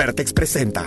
Vertex 0.00 0.32
presenta. 0.32 0.86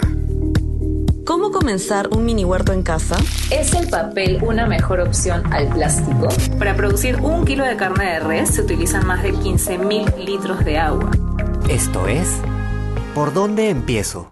¿Cómo 1.24 1.52
comenzar 1.52 2.08
un 2.08 2.26
mini 2.26 2.46
huerto 2.46 2.74
en 2.74 2.82
casa? 2.82 3.16
¿Es 3.52 3.76
el 3.76 3.88
papel 3.88 4.40
una 4.42 4.66
mejor 4.66 5.02
opción 5.02 5.54
al 5.54 5.68
plástico? 5.68 6.30
Para 6.58 6.76
producir 6.76 7.18
un 7.18 7.46
kilo 7.46 7.64
de 7.64 7.78
carne 7.78 8.06
de 8.06 8.20
res 8.22 8.56
se 8.56 8.62
utilizan 8.64 9.06
más 9.06 9.22
de 9.22 9.32
15.000 9.34 10.18
litros 10.18 10.66
de 10.66 10.80
agua. 10.80 11.12
Esto 11.70 12.08
es 12.08 12.28
¿Por 13.14 13.36
dónde 13.36 13.70
empiezo? 13.70 14.32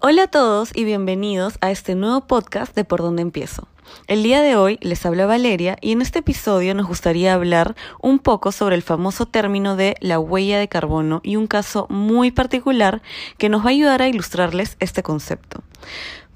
Hola 0.00 0.24
a 0.24 0.28
todos 0.28 0.76
y 0.76 0.84
bienvenidos 0.84 1.54
a 1.62 1.70
este 1.70 1.94
nuevo 1.94 2.26
podcast 2.26 2.76
de 2.76 2.84
Por 2.84 3.00
dónde 3.00 3.22
empiezo. 3.22 3.69
El 4.06 4.22
día 4.22 4.40
de 4.42 4.56
hoy 4.56 4.78
les 4.80 5.04
habla 5.06 5.26
Valeria 5.26 5.76
y 5.80 5.92
en 5.92 6.02
este 6.02 6.20
episodio 6.20 6.74
nos 6.74 6.86
gustaría 6.86 7.34
hablar 7.34 7.76
un 8.00 8.18
poco 8.18 8.52
sobre 8.52 8.76
el 8.76 8.82
famoso 8.82 9.26
término 9.26 9.76
de 9.76 9.96
la 10.00 10.18
huella 10.18 10.58
de 10.58 10.68
carbono 10.68 11.20
y 11.22 11.36
un 11.36 11.46
caso 11.46 11.86
muy 11.88 12.30
particular 12.30 13.02
que 13.38 13.48
nos 13.48 13.62
va 13.62 13.66
a 13.66 13.70
ayudar 13.70 14.02
a 14.02 14.08
ilustrarles 14.08 14.76
este 14.80 15.02
concepto. 15.02 15.62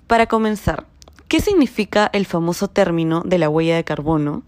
Para 0.06 0.26
comenzar, 0.26 0.86
¿qué 1.28 1.40
significa 1.40 2.10
el 2.12 2.26
famoso 2.26 2.68
término 2.68 3.22
de 3.24 3.38
la 3.38 3.48
huella 3.48 3.76
de 3.76 3.84
carbono? 3.84 4.42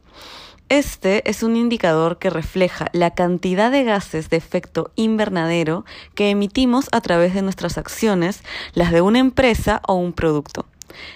Este 0.68 1.30
es 1.30 1.44
un 1.44 1.54
indicador 1.54 2.18
que 2.18 2.28
refleja 2.28 2.88
la 2.92 3.12
cantidad 3.12 3.70
de 3.70 3.84
gases 3.84 4.30
de 4.30 4.36
efecto 4.36 4.90
invernadero 4.96 5.84
que 6.16 6.30
emitimos 6.30 6.88
a 6.90 7.00
través 7.00 7.34
de 7.34 7.42
nuestras 7.42 7.78
acciones, 7.78 8.42
las 8.74 8.90
de 8.90 9.00
una 9.00 9.20
empresa 9.20 9.80
o 9.86 9.94
un 9.94 10.12
producto. 10.12 10.66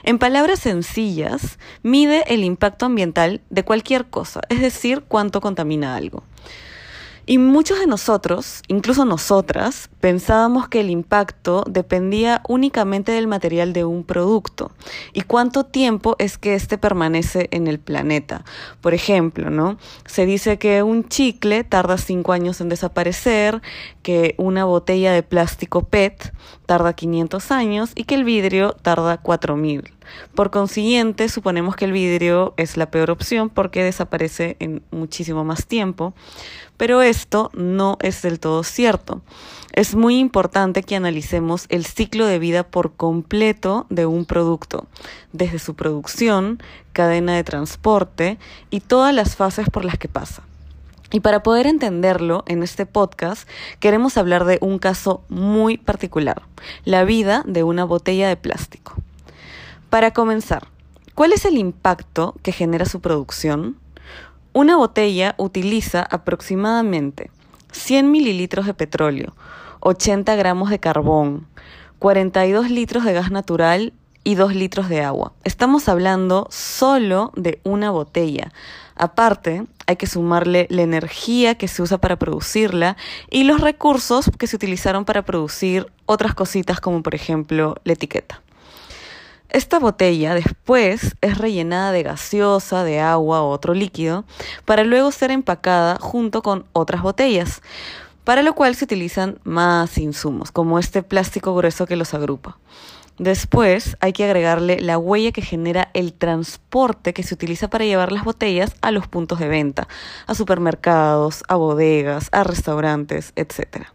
En 0.03 0.19
palabras 0.19 0.61
sencillas, 0.61 1.59
mide 1.83 2.25
el 2.33 2.45
impacto 2.45 2.87
ambiental 2.87 3.41
de 3.51 3.65
cualquier 3.65 4.07
cosa, 4.07 4.41
es 4.49 4.61
decir, 4.61 5.05
cuánto 5.07 5.41
contamina 5.41 5.97
algo. 5.97 6.25
Y 7.31 7.39
muchos 7.39 7.79
de 7.79 7.87
nosotros, 7.87 8.61
incluso 8.67 9.05
nosotras, 9.05 9.89
pensábamos 10.01 10.67
que 10.67 10.81
el 10.81 10.91
impacto 10.91 11.63
dependía 11.65 12.43
únicamente 12.49 13.13
del 13.13 13.29
material 13.29 13.73
de 13.73 13.85
un 13.85 14.03
producto 14.03 14.73
y 15.13 15.21
cuánto 15.21 15.65
tiempo 15.65 16.17
es 16.19 16.39
que 16.39 16.57
éste 16.57 16.77
permanece 16.77 17.47
en 17.53 17.69
el 17.69 17.79
planeta. 17.79 18.45
Por 18.81 18.95
ejemplo, 18.95 19.49
¿no? 19.49 19.79
Se 20.07 20.27
dice 20.27 20.59
que 20.59 20.83
un 20.83 21.09
chicle 21.09 21.63
tarda 21.63 21.99
cinco 21.99 22.33
años 22.33 22.61
en 22.61 22.69
desaparecer, 22.69 23.63
que 24.03 24.35
una 24.37 24.65
botella 24.65 25.13
de 25.13 25.23
plástico 25.23 25.85
PET 25.85 26.35
tarda 26.67 26.95
500 26.95 27.53
años 27.53 27.93
y 27.95 28.05
que 28.05 28.17
el 28.17 28.25
vidrio 28.25 28.73
tarda 28.73 29.19
4000. 29.19 29.85
Por 30.35 30.51
consiguiente, 30.51 31.29
suponemos 31.29 31.77
que 31.77 31.85
el 31.85 31.93
vidrio 31.93 32.55
es 32.57 32.77
la 32.77 32.91
peor 32.91 33.11
opción 33.11 33.51
porque 33.51 33.83
desaparece 33.83 34.57
en 34.61 34.83
muchísimo 34.91 35.45
más 35.45 35.67
tiempo, 35.67 36.15
pero 36.77 37.03
esto 37.03 37.51
no 37.55 37.99
es 38.01 38.23
del 38.23 38.41
todo 38.41 38.63
cierto. 38.63 39.23
Es 39.73 39.95
muy 39.95 40.19
importante 40.19 40.83
que 40.83 40.97
analicemos 40.97 41.67
el 41.69 41.85
ciclo 41.85 42.27
de 42.27 42.39
vida 42.39 42.65
por 42.65 42.95
completo 42.95 43.87
de 43.91 44.07
un 44.07 44.25
producto, 44.25 44.87
desde 45.33 45.59
su 45.59 45.75
producción, 45.75 46.63
cadena 46.93 47.37
de 47.37 47.45
transporte 47.45 48.39
y 48.71 48.81
todas 48.81 49.15
las 49.15 49.37
fases 49.37 49.69
por 49.71 49.85
las 49.85 49.99
que 49.99 50.09
pasa. 50.09 50.43
Y 51.13 51.21
para 51.21 51.43
poder 51.43 51.67
entenderlo 51.67 52.45
en 52.47 52.63
este 52.63 52.87
podcast, 52.87 53.49
queremos 53.81 54.17
hablar 54.17 54.45
de 54.45 54.59
un 54.61 54.79
caso 54.79 55.25
muy 55.29 55.77
particular, 55.77 56.43
la 56.85 57.05
vida 57.05 57.43
de 57.47 57.65
una 57.65 57.85
botella 57.85 58.29
de 58.29 58.37
plástico. 58.37 58.95
Para 59.91 60.13
comenzar, 60.13 60.69
¿cuál 61.17 61.33
es 61.33 61.45
el 61.45 61.59
impacto 61.59 62.37
que 62.45 62.53
genera 62.53 62.85
su 62.85 63.01
producción? 63.01 63.77
Una 64.53 64.77
botella 64.77 65.35
utiliza 65.37 66.07
aproximadamente 66.09 67.33
100 67.73 68.09
mililitros 68.09 68.67
de 68.67 68.75
petróleo, 68.75 69.35
80 69.81 70.37
gramos 70.37 70.71
de 70.71 70.79
carbón, 70.79 71.49
42 71.99 72.71
litros 72.71 73.05
de 73.05 73.15
gas 73.15 73.33
natural 73.33 73.93
y 74.23 74.37
2 74.37 74.55
litros 74.55 74.89
de 74.89 75.03
agua. 75.03 75.33
Estamos 75.43 75.89
hablando 75.89 76.47
solo 76.51 77.33
de 77.35 77.61
una 77.65 77.91
botella. 77.91 78.53
Aparte, 78.95 79.67
hay 79.89 79.97
que 79.97 80.07
sumarle 80.07 80.69
la 80.71 80.83
energía 80.83 81.57
que 81.57 81.67
se 81.67 81.83
usa 81.83 81.99
para 81.99 82.17
producirla 82.17 82.97
y 83.29 83.43
los 83.43 83.61
recursos 83.61 84.31
que 84.39 84.47
se 84.47 84.55
utilizaron 84.55 85.05
para 85.05 85.23
producir 85.23 85.89
otras 86.07 86.33
cositas 86.35 86.79
como 86.81 87.03
por 87.03 87.17
ejemplo 87.17 87.75
la 87.83 87.95
etiqueta. 87.95 88.41
Esta 89.51 89.81
botella 89.81 90.35
después 90.35 91.17
es 91.21 91.39
rellenada 91.39 91.91
de 91.91 92.05
gaseosa, 92.05 92.85
de 92.85 93.01
agua 93.01 93.43
o 93.43 93.51
otro 93.51 93.75
líquido, 93.75 94.25
para 94.65 94.85
luego 94.85 95.11
ser 95.11 95.33
empacada 95.33 95.97
junto 96.01 96.41
con 96.41 96.67
otras 96.73 97.03
botellas, 97.03 97.61
para 98.23 98.45
lo 98.45 98.55
cual 98.55 98.77
se 98.77 98.85
utilizan 98.85 99.41
más 99.43 99.99
insumos, 99.99 100.53
como 100.53 100.79
este 100.79 101.03
plástico 101.03 101.53
grueso 101.57 101.87
que 101.87 101.97
los 101.97 102.15
agrupa. 102.15 102.59
Después 103.19 103.97
hay 104.01 104.13
que 104.13 104.25
agregarle 104.25 104.81
la 104.81 104.99
huella 104.99 105.33
que 105.33 105.43
genera 105.43 105.91
el 105.95 106.13
transporte 106.13 107.13
que 107.13 107.25
se 107.25 107.35
utiliza 107.35 107.69
para 107.69 107.85
llevar 107.85 108.13
las 108.13 108.23
botellas 108.23 108.77
a 108.83 108.93
los 108.93 109.09
puntos 109.09 109.41
de 109.41 109.49
venta, 109.49 109.89
a 110.29 110.35
supermercados, 110.37 111.43
a 111.49 111.57
bodegas, 111.57 112.29
a 112.31 112.45
restaurantes, 112.45 113.33
etc. 113.35 113.89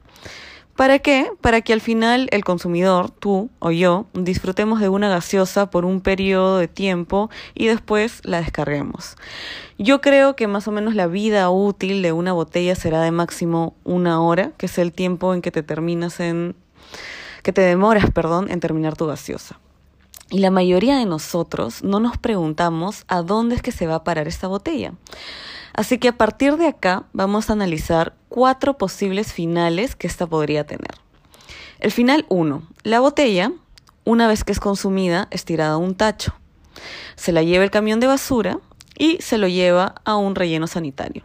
¿Para 0.76 1.00
qué? 1.00 1.32
Para 1.40 1.62
que 1.62 1.72
al 1.72 1.80
final 1.80 2.28
el 2.32 2.44
consumidor, 2.44 3.10
tú 3.10 3.50
o 3.60 3.72
yo, 3.72 4.08
disfrutemos 4.14 4.82
de 4.82 4.90
una 4.90 5.08
gaseosa 5.08 5.70
por 5.70 5.86
un 5.86 6.02
periodo 6.02 6.58
de 6.58 6.68
tiempo 6.68 7.30
y 7.54 7.68
después 7.68 8.20
la 8.26 8.42
descarguemos. 8.42 9.16
Yo 9.78 10.02
creo 10.02 10.36
que 10.36 10.48
más 10.48 10.68
o 10.68 10.72
menos 10.72 10.94
la 10.94 11.08
vida 11.08 11.50
útil 11.50 12.02
de 12.02 12.12
una 12.12 12.34
botella 12.34 12.76
será 12.76 13.02
de 13.02 13.12
máximo 13.12 13.74
una 13.86 14.22
hora, 14.22 14.52
que 14.58 14.66
es 14.66 14.78
el 14.78 14.92
tiempo 14.92 15.34
en 15.34 15.42
que 15.42 15.52
te 15.52 15.64
terminas 15.64 16.20
en 16.20 16.58
que 17.42 17.54
te 17.54 17.62
demoras, 17.62 18.12
perdón, 18.12 18.52
en 18.52 18.60
terminar 18.60 18.98
tu 18.98 19.06
gaseosa. 19.06 19.60
Y 20.30 20.40
la 20.40 20.52
mayoría 20.52 20.98
de 20.98 21.06
nosotros 21.06 21.84
no 21.84 22.00
nos 22.00 22.18
preguntamos 22.18 23.06
a 23.08 23.22
dónde 23.22 23.56
es 23.56 23.62
que 23.62 23.72
se 23.72 23.88
va 23.88 23.96
a 23.96 24.04
parar 24.04 24.28
esta 24.28 24.48
botella. 24.48 24.94
Así 25.74 25.98
que 25.98 26.08
a 26.08 26.18
partir 26.18 26.58
de 26.58 26.68
acá 26.68 27.06
vamos 27.14 27.50
a 27.50 27.54
analizar 27.54 28.16
cuatro 28.30 28.78
posibles 28.78 29.34
finales 29.34 29.96
que 29.96 30.08
esta 30.08 30.26
podría 30.26 30.66
tener. 30.66 30.92
El 31.80 31.92
final 31.92 32.26
1. 32.30 32.64
La 32.84 33.02
botella, 33.02 33.52
una 34.04 34.28
vez 34.28 34.44
que 34.44 34.54
es 34.54 34.60
consumida, 34.60 35.28
es 35.32 35.46
tirada 35.46 35.74
a 35.74 35.78
un 35.78 35.96
tacho. 35.96 36.34
Se 37.16 37.32
la 37.32 37.44
lleva 37.44 37.64
el 37.64 37.72
camión 37.72 38.00
de 38.00 38.08
basura 38.08 38.60
y 38.98 39.18
se 39.22 39.38
lo 39.38 39.48
lleva 39.48 39.96
a 40.06 40.16
un 40.16 40.36
relleno 40.36 40.68
sanitario. 40.68 41.24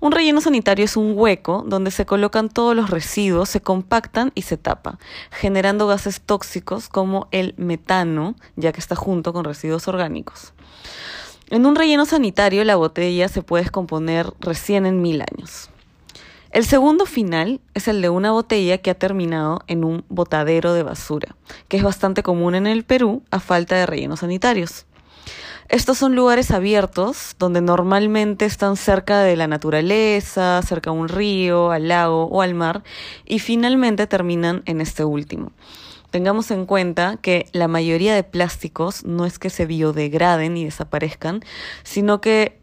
Un 0.00 0.12
relleno 0.12 0.40
sanitario 0.40 0.84
es 0.84 0.96
un 0.96 1.14
hueco 1.16 1.64
donde 1.66 1.90
se 1.90 2.06
colocan 2.06 2.48
todos 2.48 2.74
los 2.74 2.90
residuos, 2.90 3.48
se 3.48 3.60
compactan 3.60 4.32
y 4.34 4.42
se 4.42 4.56
tapa, 4.56 4.98
generando 5.30 5.86
gases 5.86 6.20
tóxicos 6.20 6.88
como 6.88 7.28
el 7.30 7.54
metano, 7.56 8.34
ya 8.56 8.72
que 8.72 8.80
está 8.80 8.96
junto 8.96 9.32
con 9.32 9.44
residuos 9.44 9.88
orgánicos. 9.88 10.52
En 11.50 11.66
un 11.66 11.76
relleno 11.76 12.06
sanitario 12.06 12.64
la 12.64 12.76
botella 12.76 13.28
se 13.28 13.42
puede 13.42 13.64
descomponer 13.64 14.32
recién 14.40 14.86
en 14.86 15.02
mil 15.02 15.20
años. 15.20 15.70
El 16.50 16.66
segundo 16.66 17.06
final 17.06 17.60
es 17.72 17.88
el 17.88 18.02
de 18.02 18.10
una 18.10 18.30
botella 18.30 18.78
que 18.78 18.90
ha 18.90 18.94
terminado 18.94 19.60
en 19.68 19.84
un 19.84 20.04
botadero 20.10 20.74
de 20.74 20.82
basura, 20.82 21.34
que 21.68 21.78
es 21.78 21.82
bastante 21.82 22.22
común 22.22 22.54
en 22.54 22.66
el 22.66 22.84
Perú 22.84 23.22
a 23.30 23.40
falta 23.40 23.76
de 23.76 23.86
rellenos 23.86 24.20
sanitarios. 24.20 24.84
Estos 25.72 25.96
son 25.96 26.14
lugares 26.14 26.50
abiertos 26.50 27.34
donde 27.38 27.62
normalmente 27.62 28.44
están 28.44 28.76
cerca 28.76 29.22
de 29.22 29.36
la 29.36 29.46
naturaleza, 29.46 30.60
cerca 30.60 30.90
a 30.90 30.92
un 30.92 31.08
río, 31.08 31.70
al 31.70 31.88
lago 31.88 32.26
o 32.26 32.42
al 32.42 32.52
mar, 32.52 32.82
y 33.24 33.38
finalmente 33.38 34.06
terminan 34.06 34.62
en 34.66 34.82
este 34.82 35.02
último. 35.02 35.50
Tengamos 36.10 36.50
en 36.50 36.66
cuenta 36.66 37.16
que 37.22 37.46
la 37.52 37.68
mayoría 37.68 38.14
de 38.14 38.22
plásticos 38.22 39.06
no 39.06 39.24
es 39.24 39.38
que 39.38 39.48
se 39.48 39.64
biodegraden 39.64 40.58
y 40.58 40.66
desaparezcan, 40.66 41.40
sino 41.84 42.20
que 42.20 42.60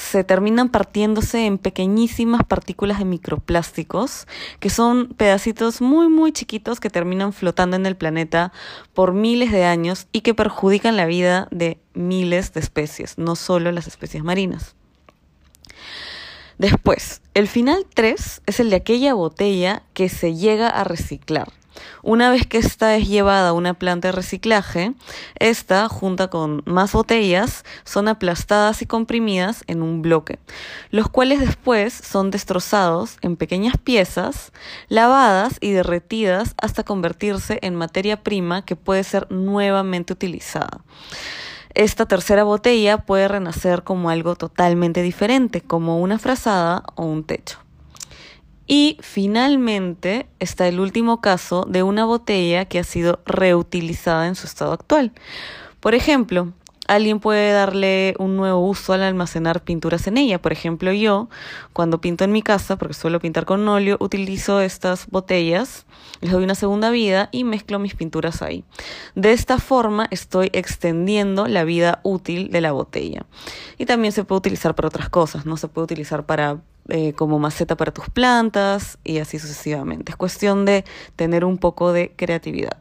se 0.00 0.24
terminan 0.24 0.70
partiéndose 0.70 1.44
en 1.44 1.58
pequeñísimas 1.58 2.42
partículas 2.44 2.98
de 2.98 3.04
microplásticos, 3.04 4.26
que 4.58 4.70
son 4.70 5.08
pedacitos 5.08 5.80
muy 5.82 6.08
muy 6.08 6.32
chiquitos 6.32 6.80
que 6.80 6.90
terminan 6.90 7.32
flotando 7.32 7.76
en 7.76 7.84
el 7.84 7.96
planeta 7.96 8.50
por 8.94 9.12
miles 9.12 9.52
de 9.52 9.64
años 9.64 10.08
y 10.10 10.22
que 10.22 10.34
perjudican 10.34 10.96
la 10.96 11.06
vida 11.06 11.48
de 11.50 11.78
miles 11.92 12.52
de 12.54 12.60
especies, 12.60 13.18
no 13.18 13.36
solo 13.36 13.70
las 13.72 13.86
especies 13.86 14.24
marinas. 14.24 14.74
Después, 16.58 17.22
el 17.34 17.46
final 17.46 17.86
3 17.94 18.42
es 18.46 18.60
el 18.60 18.70
de 18.70 18.76
aquella 18.76 19.14
botella 19.14 19.82
que 19.92 20.08
se 20.08 20.34
llega 20.34 20.68
a 20.68 20.82
reciclar. 20.82 21.52
Una 22.02 22.30
vez 22.30 22.46
que 22.46 22.58
esta 22.58 22.96
es 22.96 23.08
llevada 23.08 23.50
a 23.50 23.52
una 23.52 23.74
planta 23.74 24.08
de 24.08 24.12
reciclaje, 24.12 24.94
esta, 25.36 25.88
junta 25.88 26.28
con 26.28 26.62
más 26.66 26.92
botellas, 26.92 27.64
son 27.84 28.08
aplastadas 28.08 28.82
y 28.82 28.86
comprimidas 28.86 29.64
en 29.66 29.82
un 29.82 30.02
bloque, 30.02 30.38
los 30.90 31.08
cuales 31.08 31.40
después 31.40 31.92
son 31.92 32.30
destrozados 32.30 33.18
en 33.22 33.36
pequeñas 33.36 33.76
piezas, 33.76 34.52
lavadas 34.88 35.56
y 35.60 35.72
derretidas 35.72 36.54
hasta 36.60 36.84
convertirse 36.84 37.58
en 37.62 37.74
materia 37.74 38.22
prima 38.22 38.64
que 38.64 38.76
puede 38.76 39.04
ser 39.04 39.30
nuevamente 39.30 40.12
utilizada. 40.12 40.80
Esta 41.74 42.06
tercera 42.06 42.42
botella 42.42 42.98
puede 42.98 43.28
renacer 43.28 43.84
como 43.84 44.10
algo 44.10 44.34
totalmente 44.34 45.02
diferente, 45.02 45.60
como 45.60 46.00
una 46.00 46.18
frazada 46.18 46.82
o 46.96 47.04
un 47.04 47.24
techo. 47.24 47.58
Y 48.72 48.98
finalmente 49.00 50.28
está 50.38 50.68
el 50.68 50.78
último 50.78 51.20
caso 51.20 51.66
de 51.68 51.82
una 51.82 52.04
botella 52.04 52.66
que 52.66 52.78
ha 52.78 52.84
sido 52.84 53.18
reutilizada 53.26 54.28
en 54.28 54.36
su 54.36 54.46
estado 54.46 54.70
actual. 54.70 55.10
Por 55.80 55.96
ejemplo, 55.96 56.52
alguien 56.86 57.18
puede 57.18 57.50
darle 57.50 58.14
un 58.20 58.36
nuevo 58.36 58.64
uso 58.64 58.92
al 58.92 59.02
almacenar 59.02 59.64
pinturas 59.64 60.06
en 60.06 60.18
ella. 60.18 60.40
Por 60.40 60.52
ejemplo, 60.52 60.92
yo, 60.92 61.28
cuando 61.72 62.00
pinto 62.00 62.22
en 62.22 62.30
mi 62.30 62.42
casa, 62.42 62.76
porque 62.76 62.94
suelo 62.94 63.18
pintar 63.18 63.44
con 63.44 63.66
óleo, 63.66 63.96
utilizo 63.98 64.60
estas 64.60 65.08
botellas, 65.08 65.84
les 66.20 66.30
doy 66.30 66.44
una 66.44 66.54
segunda 66.54 66.90
vida 66.90 67.28
y 67.32 67.42
mezclo 67.42 67.80
mis 67.80 67.96
pinturas 67.96 68.40
ahí. 68.40 68.62
De 69.16 69.32
esta 69.32 69.58
forma 69.58 70.06
estoy 70.12 70.48
extendiendo 70.52 71.48
la 71.48 71.64
vida 71.64 71.98
útil 72.04 72.52
de 72.52 72.60
la 72.60 72.70
botella. 72.70 73.26
Y 73.78 73.86
también 73.86 74.12
se 74.12 74.22
puede 74.22 74.38
utilizar 74.38 74.76
para 74.76 74.86
otras 74.86 75.08
cosas, 75.08 75.44
¿no? 75.44 75.56
Se 75.56 75.66
puede 75.66 75.86
utilizar 75.86 76.24
para 76.24 76.60
eh, 76.90 77.12
como 77.14 77.38
maceta 77.38 77.76
para 77.76 77.92
tus 77.92 78.10
plantas 78.10 78.98
y 79.04 79.18
así 79.18 79.38
sucesivamente. 79.38 80.12
Es 80.12 80.16
cuestión 80.16 80.64
de 80.64 80.84
tener 81.16 81.44
un 81.44 81.58
poco 81.58 81.92
de 81.92 82.12
creatividad. 82.16 82.78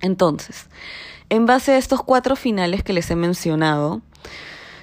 Entonces, 0.00 0.68
en 1.30 1.46
base 1.46 1.72
a 1.72 1.78
estos 1.78 2.02
cuatro 2.02 2.36
finales 2.36 2.82
que 2.82 2.92
les 2.92 3.10
he 3.10 3.16
mencionado, 3.16 4.02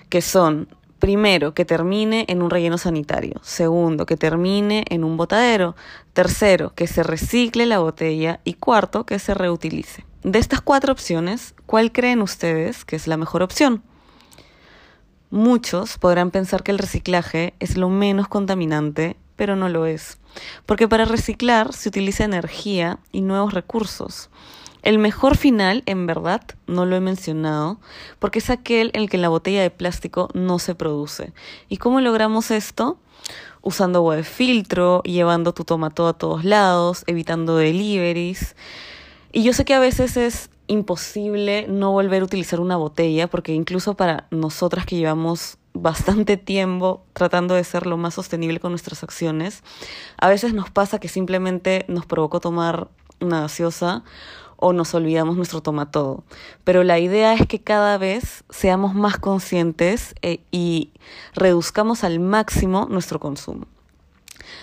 que 0.10 0.22
son, 0.22 0.68
primero, 1.00 1.54
que 1.54 1.66
termine 1.66 2.26
en 2.28 2.42
un 2.42 2.50
relleno 2.50 2.78
sanitario, 2.78 3.40
segundo, 3.44 4.06
que 4.06 4.18
termine 4.18 4.84
en 4.90 5.04
un 5.04 5.18
botadero, 5.18 5.76
tercero, 6.14 6.74
que 6.76 6.88
se 6.88 7.04
recicle 7.04 7.66
la 7.66 7.80
botella 7.80 8.42
y 8.44 8.56
cuarto, 8.56 9.06
que 9.06 9.20
se 9.20 9.34
reutilice. 9.34 10.06
De 10.24 10.40
estas 10.40 10.62
cuatro 10.62 10.92
opciones, 10.92 11.56
¿cuál 11.66 11.92
creen 11.92 12.22
ustedes 12.22 12.86
que 12.86 12.96
es 12.96 13.08
la 13.08 13.18
mejor 13.18 13.42
opción? 13.44 13.84
Muchos 15.32 15.98
podrán 15.98 16.30
pensar 16.30 16.62
que 16.62 16.72
el 16.72 16.78
reciclaje 16.78 17.54
es 17.62 17.78
lo 17.78 17.88
menos 17.88 18.28
contaminante, 18.28 19.16
pero 19.38 19.56
no 19.56 19.70
lo 19.70 19.86
es, 19.86 20.20
porque 20.66 20.90
para 20.90 21.06
reciclar 21.06 21.72
se 21.72 21.88
utiliza 21.88 22.26
energía 22.26 23.00
y 23.14 23.22
nuevos 23.22 23.54
recursos. 23.54 24.30
El 24.82 25.00
mejor 25.00 25.38
final, 25.38 25.84
en 25.86 26.06
verdad, 26.06 26.42
no 26.68 26.86
lo 26.86 26.98
he 26.98 27.00
mencionado, 27.00 27.80
porque 28.20 28.40
es 28.40 28.50
aquel 28.50 28.92
en 28.94 29.04
el 29.04 29.10
que 29.10 29.18
la 29.18 29.30
botella 29.30 29.62
de 29.62 29.70
plástico 29.70 30.28
no 30.34 30.60
se 30.60 30.76
produce. 30.76 31.32
¿Y 31.70 31.78
cómo 31.78 32.02
logramos 32.02 32.52
esto? 32.52 33.00
Usando 33.62 34.00
agua 34.00 34.18
de 34.18 34.24
filtro, 34.24 35.02
llevando 35.04 35.54
tu 35.54 35.64
tomato 35.64 36.10
a 36.10 36.14
todos 36.14 36.44
lados, 36.44 37.06
evitando 37.08 37.56
deliveries. 37.56 38.58
Y 39.32 39.44
yo 39.44 39.54
sé 39.54 39.64
que 39.64 39.76
a 39.76 39.80
veces 39.80 40.18
es 40.18 40.51
imposible 40.72 41.66
no 41.68 41.92
volver 41.92 42.22
a 42.22 42.26
utilizar 42.26 42.60
una 42.60 42.78
botella, 42.78 43.28
porque 43.28 43.54
incluso 43.54 43.96
para 43.96 44.28
nosotras 44.32 44.86
que 44.86 44.96
llevamos 44.96 45.58
bastante 45.74 46.38
tiempo 46.38 47.04
tratando 47.14 47.56
de 47.56 47.64
ser 47.64 47.86
lo 47.86 47.98
más 47.98 48.14
sostenible 48.14 48.60
con 48.60 48.72
nuestras 48.72 49.04
acciones, 49.04 49.64
a 50.18 50.30
veces 50.30 50.54
nos 50.54 50.70
pasa 50.70 51.00
que 51.00 51.08
simplemente 51.08 51.86
nos 51.88 52.06
provocó 52.06 52.40
tomar 52.40 52.88
una 53.20 53.42
gaseosa 53.42 54.04
o 54.58 54.74
nos 54.74 54.94
olvidamos 54.94 55.36
nuestro 55.36 55.62
todo. 55.62 56.24
Pero 56.64 56.84
la 56.84 57.00
idea 57.00 57.34
es 57.34 57.48
que 57.48 57.60
cada 57.60 57.98
vez 57.98 58.44
seamos 58.50 58.94
más 58.94 59.18
conscientes 59.18 60.16
eh, 60.22 60.40
y 60.52 60.92
reduzcamos 61.34 62.04
al 62.04 62.20
máximo 62.20 62.88
nuestro 62.90 63.20
consumo. 63.20 63.66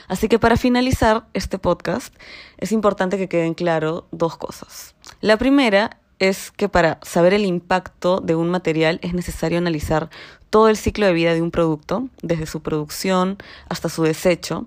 Así 0.08 0.28
que 0.28 0.38
para 0.38 0.56
finalizar 0.56 1.26
este 1.34 1.58
podcast 1.58 2.14
es 2.56 2.72
importante 2.72 3.18
que 3.18 3.28
queden 3.28 3.54
claro 3.54 4.06
dos 4.10 4.36
cosas. 4.36 4.94
La 5.20 5.36
primera 5.36 5.98
es 6.18 6.50
que 6.50 6.68
para 6.68 6.98
saber 7.02 7.34
el 7.34 7.44
impacto 7.44 8.20
de 8.20 8.34
un 8.34 8.50
material 8.50 8.98
es 9.02 9.14
necesario 9.14 9.58
analizar 9.58 10.10
todo 10.50 10.68
el 10.68 10.76
ciclo 10.76 11.06
de 11.06 11.12
vida 11.12 11.34
de 11.34 11.42
un 11.42 11.50
producto, 11.50 12.08
desde 12.22 12.46
su 12.46 12.62
producción 12.62 13.38
hasta 13.68 13.88
su 13.88 14.02
desecho. 14.02 14.66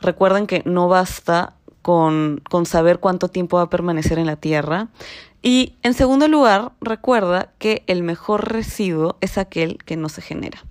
Recuerden 0.00 0.46
que 0.46 0.62
no 0.64 0.88
basta 0.88 1.54
con, 1.82 2.40
con 2.48 2.66
saber 2.66 3.00
cuánto 3.00 3.28
tiempo 3.28 3.56
va 3.56 3.64
a 3.64 3.70
permanecer 3.70 4.18
en 4.18 4.26
la 4.26 4.36
tierra. 4.36 4.88
Y 5.42 5.74
en 5.82 5.94
segundo 5.94 6.28
lugar, 6.28 6.72
recuerda 6.80 7.50
que 7.58 7.82
el 7.88 8.02
mejor 8.02 8.52
residuo 8.52 9.16
es 9.20 9.38
aquel 9.38 9.78
que 9.84 9.96
no 9.96 10.08
se 10.08 10.22
genera. 10.22 10.64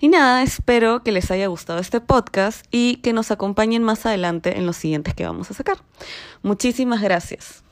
Y 0.00 0.08
nada, 0.08 0.42
espero 0.42 1.02
que 1.02 1.12
les 1.12 1.30
haya 1.30 1.46
gustado 1.46 1.78
este 1.78 2.00
podcast 2.00 2.66
y 2.70 2.96
que 2.96 3.12
nos 3.12 3.30
acompañen 3.30 3.82
más 3.82 4.06
adelante 4.06 4.56
en 4.56 4.66
los 4.66 4.76
siguientes 4.76 5.14
que 5.14 5.24
vamos 5.24 5.50
a 5.50 5.54
sacar. 5.54 5.78
Muchísimas 6.42 7.02
gracias. 7.02 7.65